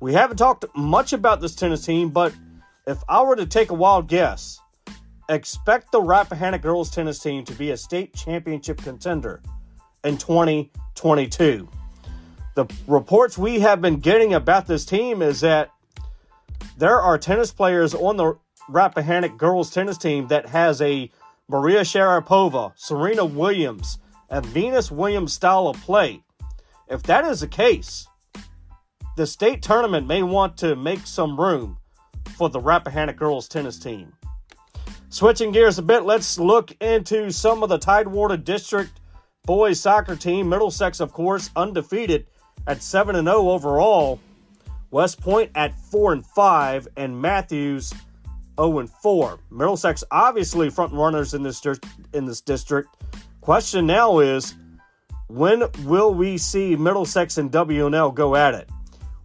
We 0.00 0.12
haven't 0.12 0.36
talked 0.36 0.64
much 0.74 1.12
about 1.12 1.40
this 1.40 1.54
tennis 1.54 1.84
team, 1.84 2.10
but 2.10 2.34
if 2.86 3.02
I 3.08 3.22
were 3.22 3.36
to 3.36 3.46
take 3.46 3.70
a 3.70 3.74
wild 3.74 4.08
guess, 4.08 4.60
expect 5.28 5.92
the 5.92 6.00
Rappahannock 6.00 6.62
girls 6.62 6.90
tennis 6.90 7.18
team 7.18 7.44
to 7.44 7.52
be 7.54 7.70
a 7.70 7.76
state 7.76 8.14
championship 8.14 8.78
contender 8.78 9.42
in 10.04 10.16
2022. 10.16 11.68
The 12.54 12.66
reports 12.86 13.36
we 13.36 13.60
have 13.60 13.80
been 13.80 13.98
getting 13.98 14.34
about 14.34 14.66
this 14.66 14.84
team 14.84 15.22
is 15.22 15.40
that 15.40 15.70
there 16.78 17.00
are 17.00 17.18
tennis 17.18 17.52
players 17.52 17.94
on 17.94 18.16
the 18.16 18.38
Rappahannock 18.68 19.36
girls 19.36 19.70
tennis 19.70 19.98
team 19.98 20.28
that 20.28 20.46
has 20.46 20.80
a 20.80 21.10
Maria 21.48 21.82
Sharapova, 21.82 22.72
Serena 22.76 23.24
Williams, 23.24 23.98
and 24.30 24.44
Venus 24.46 24.90
Williams 24.90 25.32
style 25.32 25.68
of 25.68 25.76
play. 25.82 26.22
If 26.88 27.02
that 27.04 27.24
is 27.24 27.40
the 27.40 27.48
case, 27.48 28.06
the 29.16 29.26
state 29.26 29.62
tournament 29.62 30.06
may 30.06 30.22
want 30.22 30.56
to 30.58 30.76
make 30.76 31.06
some 31.06 31.38
room 31.38 31.78
for 32.36 32.48
the 32.48 32.60
Rappahannock 32.60 33.16
girls 33.16 33.48
tennis 33.48 33.78
team. 33.78 34.12
Switching 35.16 35.50
gears 35.50 35.78
a 35.78 35.82
bit, 35.82 36.02
let's 36.04 36.38
look 36.38 36.76
into 36.82 37.30
some 37.30 37.62
of 37.62 37.70
the 37.70 37.78
Tidewater 37.78 38.36
District 38.36 39.00
boys 39.46 39.80
soccer 39.80 40.14
team. 40.14 40.46
Middlesex, 40.46 41.00
of 41.00 41.14
course, 41.14 41.48
undefeated 41.56 42.26
at 42.66 42.82
7 42.82 43.14
0 43.14 43.48
overall. 43.48 44.20
West 44.90 45.18
Point 45.18 45.50
at 45.54 45.74
4 45.90 46.12
and 46.12 46.26
5, 46.26 46.88
and 46.98 47.18
Mathews 47.18 47.94
0 48.60 48.80
and 48.80 48.90
4. 48.90 49.38
Middlesex 49.50 50.04
obviously 50.10 50.68
front 50.68 50.92
runners 50.92 51.32
in 51.32 51.42
this 51.42 51.64
in 52.12 52.26
this 52.26 52.42
district. 52.42 52.94
Question 53.40 53.86
now 53.86 54.18
is 54.18 54.54
when 55.28 55.62
will 55.86 56.12
we 56.12 56.36
see 56.36 56.76
Middlesex 56.76 57.38
and 57.38 57.50
WNL 57.50 58.14
go 58.14 58.36
at 58.36 58.52
it? 58.52 58.68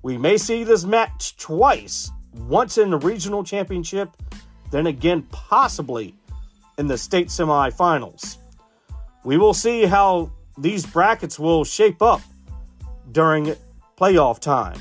We 0.03 0.17
may 0.17 0.37
see 0.37 0.63
this 0.63 0.85
match 0.85 1.35
twice, 1.35 2.09
once 2.47 2.77
in 2.77 2.91
the 2.91 2.97
regional 2.97 3.43
championship, 3.43 4.15
then 4.71 4.87
again 4.87 5.21
possibly 5.31 6.15
in 6.77 6.87
the 6.87 6.97
state 6.97 7.27
semifinals. 7.27 8.37
We 9.23 9.37
will 9.37 9.53
see 9.53 9.85
how 9.85 10.31
these 10.57 10.85
brackets 10.85 11.37
will 11.37 11.63
shape 11.63 12.01
up 12.01 12.21
during 13.11 13.55
playoff 13.97 14.39
time. 14.39 14.79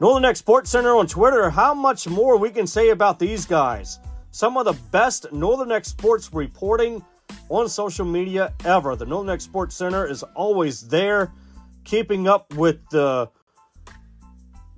Northern 0.00 0.22
Neck 0.22 0.36
Sports 0.36 0.70
Center 0.70 0.96
on 0.96 1.06
Twitter, 1.06 1.48
how 1.48 1.74
much 1.74 2.08
more 2.08 2.36
we 2.36 2.50
can 2.50 2.66
say 2.66 2.90
about 2.90 3.18
these 3.18 3.46
guys. 3.46 3.98
Some 4.32 4.56
of 4.56 4.64
the 4.64 4.72
best 4.90 5.32
Northern 5.32 5.68
Neck 5.68 5.84
Sports 5.84 6.32
reporting 6.32 7.04
on 7.48 7.68
social 7.68 8.04
media 8.04 8.52
ever. 8.64 8.96
The 8.96 9.06
Northern 9.06 9.28
Neck 9.28 9.40
Sports 9.40 9.76
Center 9.76 10.06
is 10.06 10.22
always 10.34 10.88
there, 10.88 11.32
keeping 11.84 12.26
up 12.26 12.52
with 12.54 12.78
the 12.90 13.30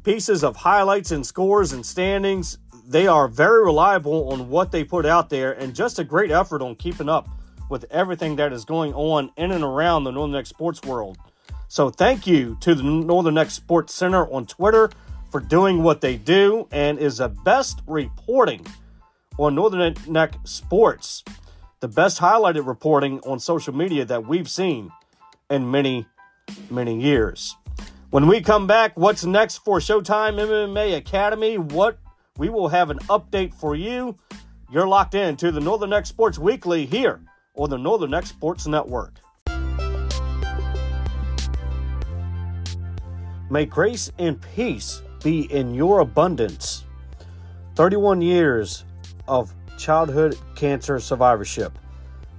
pieces 0.02 0.44
of 0.44 0.56
highlights 0.56 1.10
and 1.12 1.24
scores 1.24 1.72
and 1.72 1.84
standings. 1.84 2.58
They 2.86 3.06
are 3.06 3.28
very 3.28 3.64
reliable 3.64 4.32
on 4.32 4.48
what 4.48 4.70
they 4.70 4.84
put 4.84 5.06
out 5.06 5.30
there 5.30 5.52
and 5.52 5.74
just 5.74 5.98
a 5.98 6.04
great 6.04 6.30
effort 6.30 6.62
on 6.62 6.74
keeping 6.74 7.08
up 7.08 7.28
with 7.70 7.86
everything 7.90 8.36
that 8.36 8.52
is 8.52 8.64
going 8.64 8.92
on 8.94 9.30
in 9.36 9.50
and 9.50 9.64
around 9.64 10.04
the 10.04 10.10
Northern 10.10 10.32
Neck 10.32 10.46
sports 10.46 10.82
world. 10.82 11.16
So 11.68 11.90
thank 11.90 12.26
you 12.26 12.56
to 12.60 12.74
the 12.74 12.82
Northern 12.82 13.34
Neck 13.34 13.50
Sports 13.50 13.94
Center 13.94 14.30
on 14.30 14.46
Twitter 14.46 14.90
for 15.30 15.40
doing 15.40 15.82
what 15.82 16.00
they 16.00 16.16
do 16.16 16.68
and 16.70 16.98
is 16.98 17.18
the 17.18 17.28
best 17.28 17.80
reporting 17.86 18.64
on 19.38 19.54
Northern 19.54 19.94
Neck 20.06 20.34
sports. 20.44 21.24
The 21.80 21.88
best 21.88 22.20
highlighted 22.20 22.66
reporting 22.66 23.20
on 23.20 23.40
social 23.40 23.74
media 23.74 24.04
that 24.04 24.26
we've 24.26 24.48
seen 24.48 24.92
in 25.50 25.70
many, 25.70 26.06
many 26.70 27.00
years. 27.00 27.56
When 28.10 28.28
we 28.28 28.40
come 28.40 28.66
back, 28.68 28.96
what's 28.96 29.24
next 29.24 29.58
for 29.58 29.80
Showtime 29.80 30.36
MMA 30.36 30.96
Academy? 30.96 31.58
What 31.58 31.98
we 32.36 32.48
will 32.48 32.66
have 32.68 32.90
an 32.90 32.98
update 33.10 33.54
for 33.54 33.76
you. 33.76 34.16
You're 34.70 34.88
locked 34.88 35.14
in 35.14 35.36
to 35.36 35.52
the 35.52 35.60
Northern 35.60 35.90
Neck 35.90 36.04
Sports 36.04 36.36
Weekly 36.36 36.84
here 36.84 37.20
on 37.54 37.70
the 37.70 37.78
Northern 37.78 38.10
Neck 38.10 38.26
Sports 38.26 38.66
Network. 38.66 39.20
May 43.50 43.66
grace 43.66 44.10
and 44.18 44.40
peace 44.56 45.00
be 45.22 45.42
in 45.52 45.74
your 45.74 46.00
abundance. 46.00 46.84
31 47.76 48.20
years 48.20 48.84
of 49.28 49.54
childhood 49.78 50.36
cancer 50.56 50.98
survivorship. 50.98 51.78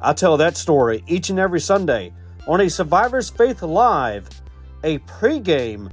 I 0.01 0.11
tell 0.11 0.35
that 0.37 0.57
story 0.57 1.05
each 1.07 1.29
and 1.29 1.39
every 1.39 1.61
Sunday 1.61 2.11
on 2.47 2.59
a 2.59 2.69
Survivor's 2.69 3.29
Faith 3.29 3.61
Live 3.61 4.27
a 4.83 4.99
pregame 4.99 5.89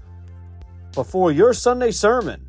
before 0.92 1.30
your 1.30 1.52
Sunday 1.52 1.92
sermon. 1.92 2.41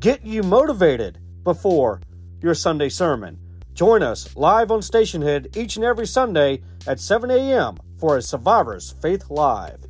Get 0.00 0.26
you 0.26 0.42
motivated 0.42 1.18
before 1.42 2.02
your 2.42 2.54
Sunday 2.54 2.90
sermon. 2.90 3.38
Join 3.72 4.02
us 4.02 4.36
live 4.36 4.70
on 4.70 4.80
Stationhead 4.80 5.56
each 5.56 5.76
and 5.76 5.84
every 5.86 6.06
Sunday 6.06 6.60
at 6.86 7.00
7 7.00 7.30
a.m. 7.30 7.78
for 7.98 8.18
a 8.18 8.22
Survivor's 8.22 8.94
Faith 9.00 9.30
Live. 9.30 9.80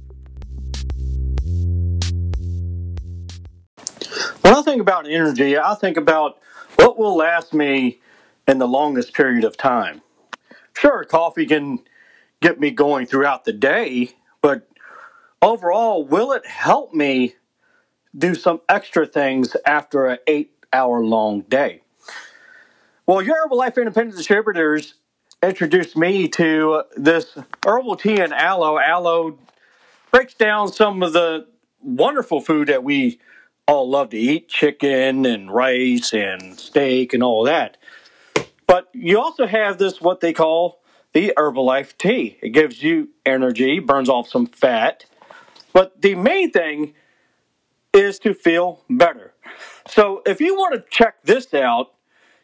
When 4.42 4.54
I 4.54 4.62
think 4.62 4.80
about 4.80 5.10
energy, 5.10 5.58
I 5.58 5.74
think 5.74 5.96
about 5.96 6.38
what 6.76 6.96
will 6.96 7.16
last 7.16 7.52
me 7.52 7.98
in 8.46 8.58
the 8.58 8.68
longest 8.68 9.12
period 9.12 9.42
of 9.42 9.56
time. 9.56 10.02
Sure, 10.72 11.02
coffee 11.02 11.46
can 11.46 11.80
get 12.40 12.60
me 12.60 12.70
going 12.70 13.06
throughout 13.06 13.44
the 13.44 13.52
day, 13.52 14.10
but 14.40 14.68
overall, 15.42 16.04
will 16.04 16.30
it 16.30 16.46
help 16.46 16.94
me 16.94 17.34
do 18.16 18.34
some 18.34 18.60
extra 18.68 19.06
things 19.06 19.56
after 19.66 20.06
an 20.06 20.18
eight 20.26 20.52
hour 20.72 21.04
long 21.04 21.42
day? 21.42 21.82
Well, 23.06 23.22
your 23.22 23.36
Herbalife 23.46 23.76
Independent 23.76 24.16
Distributors 24.16 24.94
introduced 25.42 25.96
me 25.96 26.28
to 26.28 26.82
this 26.96 27.36
herbal 27.64 27.96
tea 27.96 28.20
and 28.20 28.32
aloe. 28.32 28.78
Aloe 28.78 29.38
breaks 30.10 30.34
down 30.34 30.72
some 30.72 31.02
of 31.02 31.12
the 31.12 31.46
wonderful 31.80 32.40
food 32.40 32.68
that 32.68 32.82
we 32.82 33.20
all 33.68 33.88
love 33.88 34.10
to 34.10 34.18
eat 34.18 34.48
chicken 34.48 35.26
and 35.26 35.52
rice 35.52 36.12
and 36.12 36.58
steak 36.58 37.12
and 37.12 37.22
all 37.22 37.44
that. 37.44 37.76
But 38.66 38.88
you 38.92 39.20
also 39.20 39.46
have 39.46 39.78
this, 39.78 40.00
what 40.00 40.20
they 40.20 40.32
call 40.32 40.80
the 41.12 41.32
Herbalife 41.36 41.96
tea. 41.96 42.38
It 42.42 42.50
gives 42.50 42.82
you 42.82 43.10
energy, 43.24 43.78
burns 43.78 44.08
off 44.08 44.28
some 44.28 44.46
fat, 44.46 45.04
but 45.72 46.00
the 46.02 46.14
main 46.14 46.50
thing 46.50 46.94
is 47.96 48.18
to 48.20 48.34
feel 48.34 48.84
better. 48.90 49.32
So 49.88 50.22
if 50.26 50.40
you 50.40 50.54
want 50.54 50.74
to 50.74 50.84
check 50.90 51.22
this 51.24 51.52
out, 51.54 51.94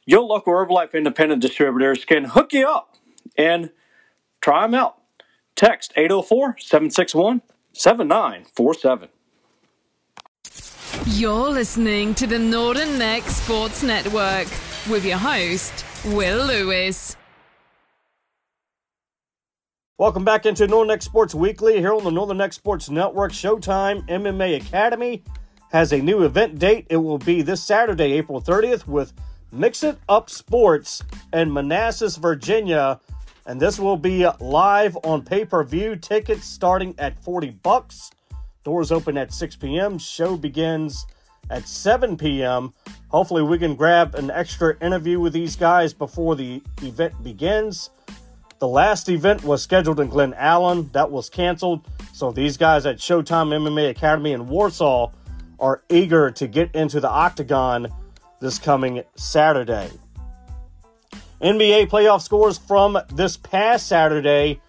your 0.07 0.23
local 0.23 0.53
Herbalife 0.53 0.95
independent 0.95 1.43
distributors 1.43 2.05
can 2.05 2.25
hook 2.25 2.53
you 2.53 2.67
up 2.67 2.97
and 3.37 3.71
try 4.41 4.63
them 4.63 4.75
out. 4.75 4.97
Text 5.55 5.93
804 5.97 6.57
761 6.59 7.43
7947. 7.73 9.09
You're 11.07 11.51
listening 11.51 12.15
to 12.15 12.27
the 12.27 12.39
Northern 12.39 12.99
Neck 12.99 13.23
Sports 13.25 13.83
Network 13.83 14.47
with 14.89 15.05
your 15.05 15.19
host, 15.19 15.85
Will 16.07 16.47
Lewis. 16.47 17.17
Welcome 19.99 20.25
back 20.25 20.47
into 20.47 20.67
Northern 20.67 20.89
Neck 20.89 21.03
Sports 21.03 21.35
Weekly 21.35 21.79
here 21.79 21.93
on 21.93 22.03
the 22.03 22.11
Northern 22.11 22.39
Neck 22.39 22.53
Sports 22.53 22.91
Network. 22.91 23.33
Showtime 23.33 24.07
MMA 24.09 24.57
Academy 24.57 25.23
has 25.73 25.93
a 25.93 25.99
new 25.99 26.23
event 26.23 26.59
date. 26.59 26.87
It 26.91 26.99
will 26.99 27.19
be 27.19 27.41
this 27.41 27.63
Saturday, 27.63 28.13
April 28.13 28.43
30th, 28.43 28.87
with 28.87 29.15
Mix 29.51 29.83
It 29.83 29.99
Up 30.09 30.29
Sports 30.29 31.03
in 31.33 31.53
Manassas, 31.53 32.17
Virginia. 32.17 33.01
And 33.47 33.59
this 33.59 33.79
will 33.79 33.97
be 33.97 34.27
live 34.39 34.97
on 35.03 35.23
pay 35.23 35.45
per 35.47 35.65
view. 35.65 35.97
Tickets 35.97 36.45
starting 36.45 36.95
at 36.99 37.23
40 37.25 37.51
bucks. 37.63 38.11
Doors 38.65 38.93
open 38.93 39.17
at 39.17 39.33
6 39.33 39.57
p.m. 39.57 39.99
Show 39.99 40.37
begins 40.37 41.07
at 41.51 41.67
7 41.67 42.17
p.m. 42.19 42.73
Hopefully, 43.09 43.43
we 43.43 43.59
can 43.59 43.75
grab 43.75 44.15
an 44.15 44.31
extra 44.31 44.77
interview 44.81 45.19
with 45.21 45.33
these 45.33 45.57
guys 45.57 45.93
before 45.93 46.37
the 46.37 46.63
event 46.83 47.23
begins. 47.25 47.91
The 48.59 48.69
last 48.69 49.09
event 49.09 49.43
was 49.43 49.63
scheduled 49.63 49.99
in 50.01 50.09
Glen 50.09 50.35
Allen. 50.35 50.91
That 50.93 51.11
was 51.11 51.29
canceled. 51.29 51.89
So 52.13 52.31
these 52.31 52.57
guys 52.57 52.87
at 52.87 52.99
Showtime 52.99 53.49
MMA 53.49 53.91
Academy 53.91 54.33
in 54.33 54.49
Warsaw 54.49 55.11
are 55.63 55.83
eager 55.89 56.31
to 56.33 56.47
get 56.47 56.75
into 56.75 57.01
the 57.01 57.09
octagon 57.09 57.89
this 58.41 58.59
coming 58.59 59.05
Saturday. 59.15 59.89
NBA 61.41 61.89
playoff 61.89 62.21
scores 62.23 62.59
from 62.59 62.99
this 63.15 63.37
past 63.37 63.87
Saturday 63.87 64.61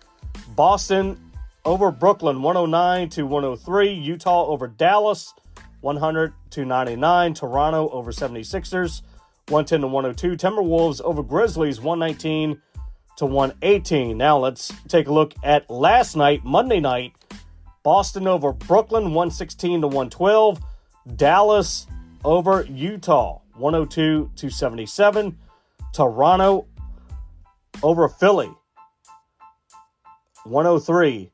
Boston 0.56 1.20
over 1.66 1.92
Brooklyn 1.92 2.42
109 2.42 3.10
to 3.10 3.26
103, 3.26 3.92
Utah 3.92 4.46
over 4.46 4.68
Dallas 4.68 5.34
100 5.82 6.34
to 6.52 6.66
99, 6.66 7.34
Toronto 7.34 7.90
over 7.90 8.12
76ers 8.12 9.02
110 9.50 9.82
to 9.82 9.88
102, 9.88 10.38
Timberwolves 10.38 11.02
over 11.02 11.24
Grizzlies 11.24 11.82
119 11.82 12.62
to 13.18 13.26
118. 13.26 14.18
Now 14.18 14.38
let's 14.38 14.72
take 14.88 15.08
a 15.08 15.14
look 15.14 15.34
at 15.44 15.70
last 15.70 16.16
night, 16.16 16.46
Monday 16.46 16.80
night. 16.80 17.14
Boston 17.84 18.28
over 18.28 18.54
Brooklyn 18.54 19.14
116 19.14 19.82
to 19.82 19.88
112. 19.88 20.64
Dallas 21.16 21.88
over 22.24 22.64
Utah 22.64 23.40
102 23.56 24.32
to 24.36 24.50
77. 24.50 25.38
Toronto 25.94 26.68
over 27.82 28.08
Philly 28.10 28.52
103 30.46 31.32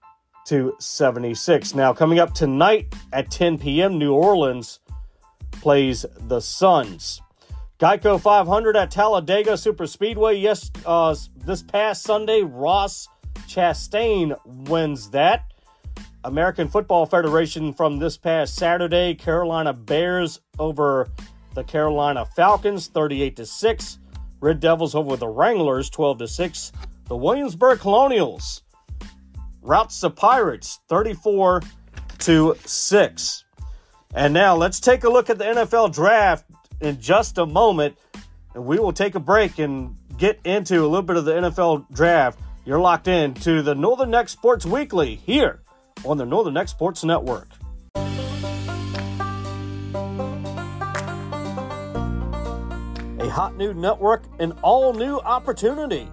to 0.48 0.76
76. 0.80 1.76
Now 1.76 1.94
coming 1.94 2.20
up 2.20 2.34
tonight 2.34 2.94
at 3.14 3.32
10 3.32 3.60
p.m. 3.60 3.98
New 3.98 4.14
Orleans 4.14 4.80
plays 5.52 6.06
the 6.28 6.40
Suns. 6.40 7.22
Geico 7.80 8.20
500 8.20 8.76
at 8.76 8.92
Talladega 8.92 9.58
Super 9.58 9.88
Speedway. 9.88 10.38
Yes, 10.38 10.70
uh, 10.86 11.16
this 11.46 11.64
past 11.64 12.04
Sunday, 12.04 12.42
Ross 12.42 13.08
Chastain 13.48 14.38
wins 14.46 15.10
that. 15.12 15.49
American 16.26 16.68
Football 16.68 17.06
Federation 17.06 17.74
from 17.74 17.98
this 17.98 18.18
past 18.18 18.56
Saturday, 18.56 19.16
Carolina 19.16 19.72
Bears 19.74 20.42
over 20.58 21.10
the 21.56 21.64
Carolina 21.64 22.26
Falcons 22.26 22.88
38 22.88 23.38
to 23.38 23.46
6. 23.46 24.00
Red 24.42 24.60
Devils 24.60 24.96
over 24.96 25.16
the 25.16 25.28
Wranglers 25.28 25.90
12 25.90 26.20
to 26.20 26.28
6. 26.28 26.72
The 27.08 27.16
Williamsburg 27.16 27.80
Colonials 27.80 28.64
routs 29.62 30.02
the 30.02 30.10
Pirates 30.10 30.80
34 30.90 31.62
to 32.20 32.56
6. 32.66 33.44
And 34.14 34.34
now 34.34 34.56
let's 34.56 34.80
take 34.80 35.06
a 35.06 35.10
look 35.10 35.30
at 35.30 35.38
the 35.38 35.46
NFL 35.46 35.94
draft 35.94 36.46
in 36.82 37.00
just 37.00 37.38
a 37.38 37.46
moment. 37.46 37.98
And 38.56 38.66
we 38.66 38.78
will 38.78 38.94
take 38.94 39.16
a 39.16 39.20
break 39.20 39.58
and 39.60 39.96
get 40.18 40.40
into 40.44 40.82
a 40.84 40.88
little 40.88 41.02
bit 41.02 41.16
of 41.16 41.24
the 41.24 41.34
NFL 41.34 41.90
draft. 41.94 42.40
You're 42.66 42.80
locked 42.80 43.08
in 43.08 43.34
to 43.36 43.62
the 43.62 43.74
Northern 43.74 44.12
Neck 44.12 44.28
Sports 44.28 44.66
Weekly 44.66 45.16
here 45.16 45.62
on 46.06 46.18
the 46.18 46.26
Northern 46.26 46.54
Neck 46.54 46.68
Sports 46.68 47.04
Network. 47.04 47.48
A 53.20 53.30
hot 53.30 53.56
new 53.58 53.74
network, 53.74 54.24
an 54.40 54.54
all 54.64 54.94
new 54.94 55.18
opportunity. 55.20 56.08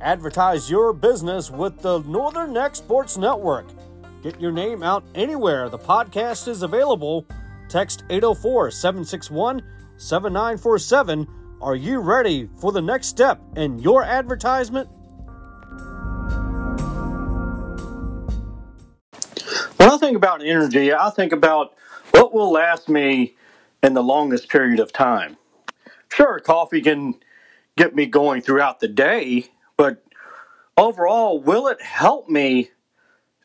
Advertise 0.00 0.70
your 0.70 0.92
business 0.92 1.50
with 1.50 1.80
the 1.80 2.00
Northern 2.00 2.52
Neck 2.52 2.76
Sports 2.76 3.16
Network. 3.16 3.66
Get 4.22 4.40
your 4.40 4.52
name 4.52 4.82
out 4.82 5.04
anywhere 5.14 5.68
the 5.68 5.78
podcast 5.78 6.48
is 6.48 6.62
available. 6.62 7.26
Text 7.68 8.04
804 8.10 8.70
761 8.70 9.62
7947. 9.96 11.26
Are 11.60 11.76
you 11.76 12.00
ready 12.00 12.48
for 12.60 12.72
the 12.72 12.82
next 12.82 13.08
step 13.08 13.40
in 13.56 13.78
your 13.78 14.04
advertisement? 14.04 14.88
When 19.78 19.90
I 19.90 19.98
think 19.98 20.16
about 20.16 20.42
energy, 20.44 20.92
I 20.92 21.10
think 21.10 21.32
about 21.32 21.74
what 22.12 22.34
will 22.34 22.52
last 22.52 22.88
me 22.88 23.34
in 23.82 23.94
the 23.94 24.02
longest 24.02 24.48
period 24.48 24.80
of 24.80 24.92
time. 24.92 25.36
Sure, 26.12 26.38
coffee 26.40 26.80
can 26.82 27.14
get 27.76 27.94
me 27.94 28.06
going 28.06 28.42
throughout 28.42 28.80
the 28.80 28.88
day, 28.88 29.46
but 29.76 30.04
overall, 30.76 31.40
will 31.40 31.68
it 31.68 31.82
help 31.82 32.28
me 32.28 32.70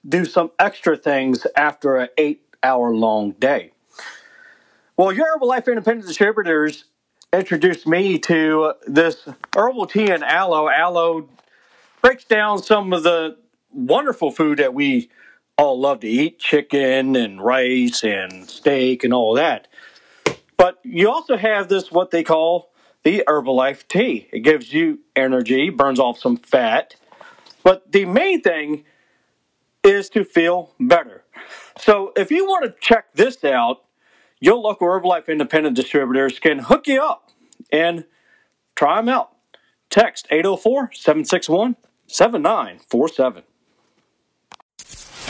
do 0.08 0.26
some 0.26 0.52
extra 0.60 0.98
things 0.98 1.48
after 1.58 1.98
an 1.98 2.10
eight 2.18 2.44
hour 2.64 2.94
long 2.96 3.32
day? 3.34 3.72
Well, 4.98 5.14
your 5.14 5.38
Herbalife 5.38 5.68
Independent 5.68 6.08
Distributors 6.08 6.86
introduced 7.34 7.88
me 7.88 8.20
to 8.20 8.74
this 8.88 9.28
herbal 9.56 9.88
tea 9.88 10.10
and 10.12 10.24
aloe. 10.24 10.70
Aloe 10.70 11.30
breaks 12.02 12.26
down 12.26 12.64
some 12.64 12.94
of 12.94 13.04
the 13.04 13.38
wonderful 13.72 14.32
food 14.32 14.60
that 14.60 14.74
we 14.74 15.10
all 15.60 15.78
love 15.78 16.00
to 16.00 16.08
eat 16.08 16.40
chicken 16.40 17.18
and 17.18 17.44
rice 17.44 18.02
and 18.02 18.50
steak 18.50 19.04
and 19.04 19.14
all 19.14 19.34
that. 19.34 19.68
But 20.56 20.80
you 20.84 21.10
also 21.10 21.36
have 21.36 21.68
this, 21.68 21.92
what 21.92 22.12
they 22.12 22.24
call 22.24 22.72
the 23.04 23.26
Herbalife 23.28 23.86
tea. 23.90 24.30
It 24.32 24.40
gives 24.40 24.72
you 24.72 25.00
energy, 25.18 25.70
burns 25.70 26.00
off 26.00 26.18
some 26.18 26.38
fat. 26.38 26.96
But 27.62 27.92
the 27.92 28.06
main 28.06 28.42
thing 28.42 28.86
is 29.84 30.10
to 30.12 30.24
feel 30.24 30.74
better. 30.80 31.26
So 31.78 32.14
if 32.16 32.32
you 32.32 32.46
want 32.46 32.64
to 32.64 32.74
check 32.80 33.14
this 33.14 33.44
out, 33.44 33.84
your 34.40 34.56
local 34.56 34.88
Herbalife 34.88 35.28
independent 35.28 35.76
distributors 35.76 36.40
can 36.40 36.60
hook 36.60 36.88
you 36.88 37.02
up 37.02 37.32
and 37.70 38.06
try 38.76 38.96
them 38.96 39.10
out. 39.10 39.32
Text 39.90 40.26
804 40.32 40.92
761 40.94 41.76
7947. 42.08 43.44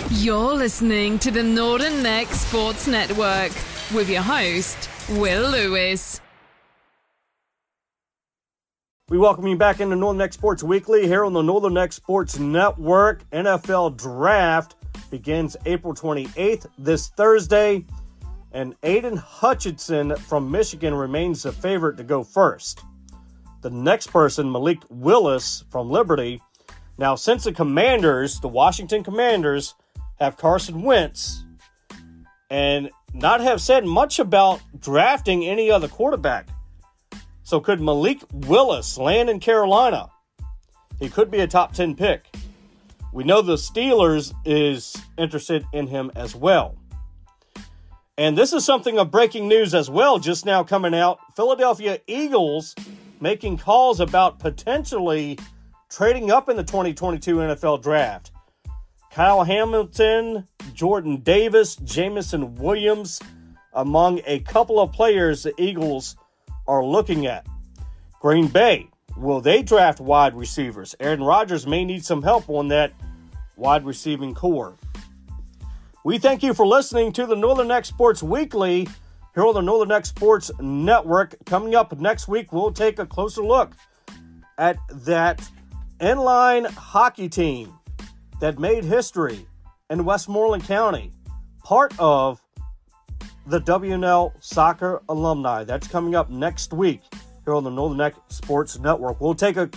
You're 0.08 0.56
listening 0.56 1.20
to 1.20 1.30
the 1.30 1.44
Northern 1.44 2.02
Neck 2.02 2.28
Sports 2.28 2.88
Network 2.88 3.52
with 3.94 4.10
your 4.10 4.24
host, 4.24 4.90
Will 5.10 5.52
Lewis. 5.52 6.20
We 9.10 9.18
welcome 9.18 9.46
you 9.46 9.58
back 9.58 9.82
into 9.82 9.96
Northern 9.96 10.20
Neck 10.20 10.34
Sports 10.34 10.64
Weekly 10.64 11.06
here 11.06 11.26
on 11.26 11.34
the 11.34 11.42
Northern 11.42 11.74
Neck 11.76 11.92
Sports 11.92 12.40
Network. 12.40 13.30
NFL 13.32 13.98
Draft 13.98 14.76
begins 15.12 15.56
April 15.66 15.94
28th, 15.94 16.66
this 16.80 17.10
Thursday, 17.10 17.86
and 18.52 18.76
Aidan 18.82 19.18
Hutchinson 19.18 20.16
from 20.16 20.50
Michigan 20.50 20.96
remains 20.96 21.44
the 21.44 21.52
favorite 21.52 21.98
to 21.98 22.04
go 22.04 22.24
first. 22.24 22.84
The 23.62 23.70
next 23.70 24.08
person, 24.08 24.52
Malik 24.52 24.80
Willis 24.90 25.66
from 25.70 25.92
Liberty. 25.92 26.42
Now, 26.98 27.16
since 27.16 27.44
the 27.44 27.52
Commanders, 27.52 28.40
the 28.40 28.48
Washington 28.48 29.04
Commanders, 29.04 29.76
have 30.20 30.38
Carson 30.38 30.82
Wentz 30.82 31.44
and 32.50 32.90
not 33.14 33.42
have 33.42 33.62
said 33.62 33.86
much 33.86 34.20
about 34.20 34.62
drafting 34.80 35.46
any 35.46 35.72
other 35.72 35.88
quarterback. 35.88 36.48
So 37.44 37.60
could 37.60 37.82
Malik 37.82 38.22
Willis 38.32 38.98
land 38.98 39.30
in 39.30 39.40
Carolina? 39.40 40.10
He 41.00 41.10
could 41.10 41.32
be 41.32 41.40
a 41.40 41.48
top 41.48 41.74
10 41.74 41.96
pick. 41.96 42.26
We 43.12 43.24
know 43.24 43.42
the 43.42 43.56
Steelers 43.56 44.34
is 44.46 44.96
interested 45.18 45.66
in 45.74 45.88
him 45.88 46.12
as 46.16 46.36
well. 46.36 46.76
And 48.18 48.38
this 48.38 48.54
is 48.54 48.66
something 48.66 49.00
of 49.00 49.10
breaking 49.10 49.48
news 49.48 49.74
as 49.74 49.90
well, 49.90 50.20
just 50.20 50.46
now 50.46 50.64
coming 50.64 50.94
out. 50.94 51.20
Philadelphia 51.36 52.00
Eagles 52.06 52.76
making 53.22 53.58
calls 53.58 54.00
about 54.00 54.40
potentially 54.40 55.40
trading 55.90 56.30
up 56.30 56.50
in 56.50 56.58
the 56.58 56.64
2022 56.64 57.38
NFL 57.38 57.82
draft. 57.82 58.32
Kyle 59.20 59.44
Hamilton, 59.44 60.48
Jordan 60.74 61.18
Davis, 61.18 61.76
Jameson 61.76 62.56
Williams, 62.56 63.20
among 63.74 64.22
a 64.26 64.40
couple 64.40 64.80
of 64.80 64.94
players 64.94 65.44
the 65.44 65.54
Eagles 65.62 66.16
are 66.70 66.86
looking 66.86 67.26
at. 67.26 67.46
Green 68.22 68.48
Bay, 68.48 68.88
will 69.18 69.42
they 69.42 69.62
draft 69.62 70.00
wide 70.00 70.34
receivers? 70.38 70.96
Aaron 71.02 71.22
Rodgers 71.22 71.68
may 71.68 71.84
need 71.84 72.06
some 72.06 72.24
help 72.24 72.50
on 72.50 72.70
that 72.70 72.94
wide 73.58 73.86
receiving 73.86 74.34
core. 74.34 74.78
We 76.06 76.18
thank 76.18 76.42
you 76.42 76.54
for 76.54 76.66
listening 76.66 77.12
to 77.12 77.26
the 77.26 77.36
Northern 77.36 77.68
Neck 77.68 77.84
Sports 77.84 78.24
Weekly 78.24 78.88
here 79.36 79.46
on 79.46 79.54
the 79.54 79.60
Northern 79.60 79.90
Neck 79.90 80.06
Sports 80.06 80.50
Network. 80.62 81.36
Coming 81.46 81.76
up 81.76 81.92
next 82.00 82.30
week, 82.30 82.54
we'll 82.54 82.72
take 82.72 83.00
a 83.00 83.06
closer 83.06 83.44
look 83.44 83.74
at 84.58 84.78
that 84.90 85.46
inline 86.00 86.68
hockey 86.68 87.28
team 87.28 87.79
that 88.40 88.60
made 88.60 88.84
history 88.84 89.46
in 89.90 90.06
Westmoreland 90.06 90.64
County, 90.64 91.12
part 91.64 91.94
of 92.00 92.42
the 93.48 93.60
WNL 93.62 94.32
Soccer 94.42 95.02
Alumni. 95.10 95.64
That's 95.64 95.88
coming 95.88 96.16
up 96.16 96.30
next 96.30 96.74
week 96.74 97.02
here 97.46 97.56
on 97.56 97.64
the 97.64 97.70
Northern 97.70 97.98
Neck 97.98 98.16
Sports 98.28 98.80
Network. 98.80 99.20
We'll 99.20 99.36
take 99.36 99.58
a 99.58 99.70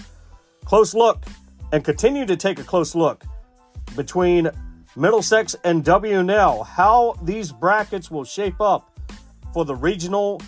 close 0.64 0.94
look 0.94 1.24
and 1.72 1.84
continue 1.84 2.26
to 2.26 2.36
take 2.36 2.58
a 2.58 2.64
close 2.64 2.94
look 2.94 3.24
between 3.96 4.50
Middlesex 4.94 5.56
and 5.64 5.82
WNL, 5.82 6.66
how 6.66 7.16
these 7.22 7.50
brackets 7.50 8.10
will 8.10 8.24
shape 8.24 8.60
up 8.60 8.90
for 9.54 9.64
the 9.64 9.74
regional 9.74 10.40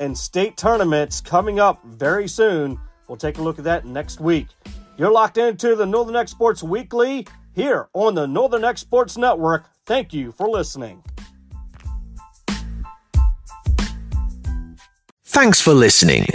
and 0.00 0.16
state 0.16 0.56
tournaments 0.58 1.20
coming 1.20 1.58
up 1.58 1.82
very 1.84 2.28
soon. 2.28 2.78
We'll 3.08 3.16
take 3.16 3.38
a 3.38 3.42
look 3.42 3.58
at 3.58 3.64
that 3.64 3.86
next 3.86 4.20
week. 4.20 4.48
You're 4.98 5.10
locked 5.10 5.38
into 5.38 5.76
the 5.76 5.86
Northern 5.86 6.14
Neck 6.14 6.28
Sports 6.28 6.62
Weekly 6.62 7.26
here 7.56 7.88
on 7.94 8.14
the 8.14 8.26
Northern 8.26 8.60
Neck 8.60 8.76
Sports 8.78 9.16
Network. 9.16 9.64
Thank 9.86 10.12
you 10.12 10.30
for 10.30 10.46
listening. 10.46 11.02
Thanks 15.24 15.60
for 15.60 15.72
listening. 15.72 16.26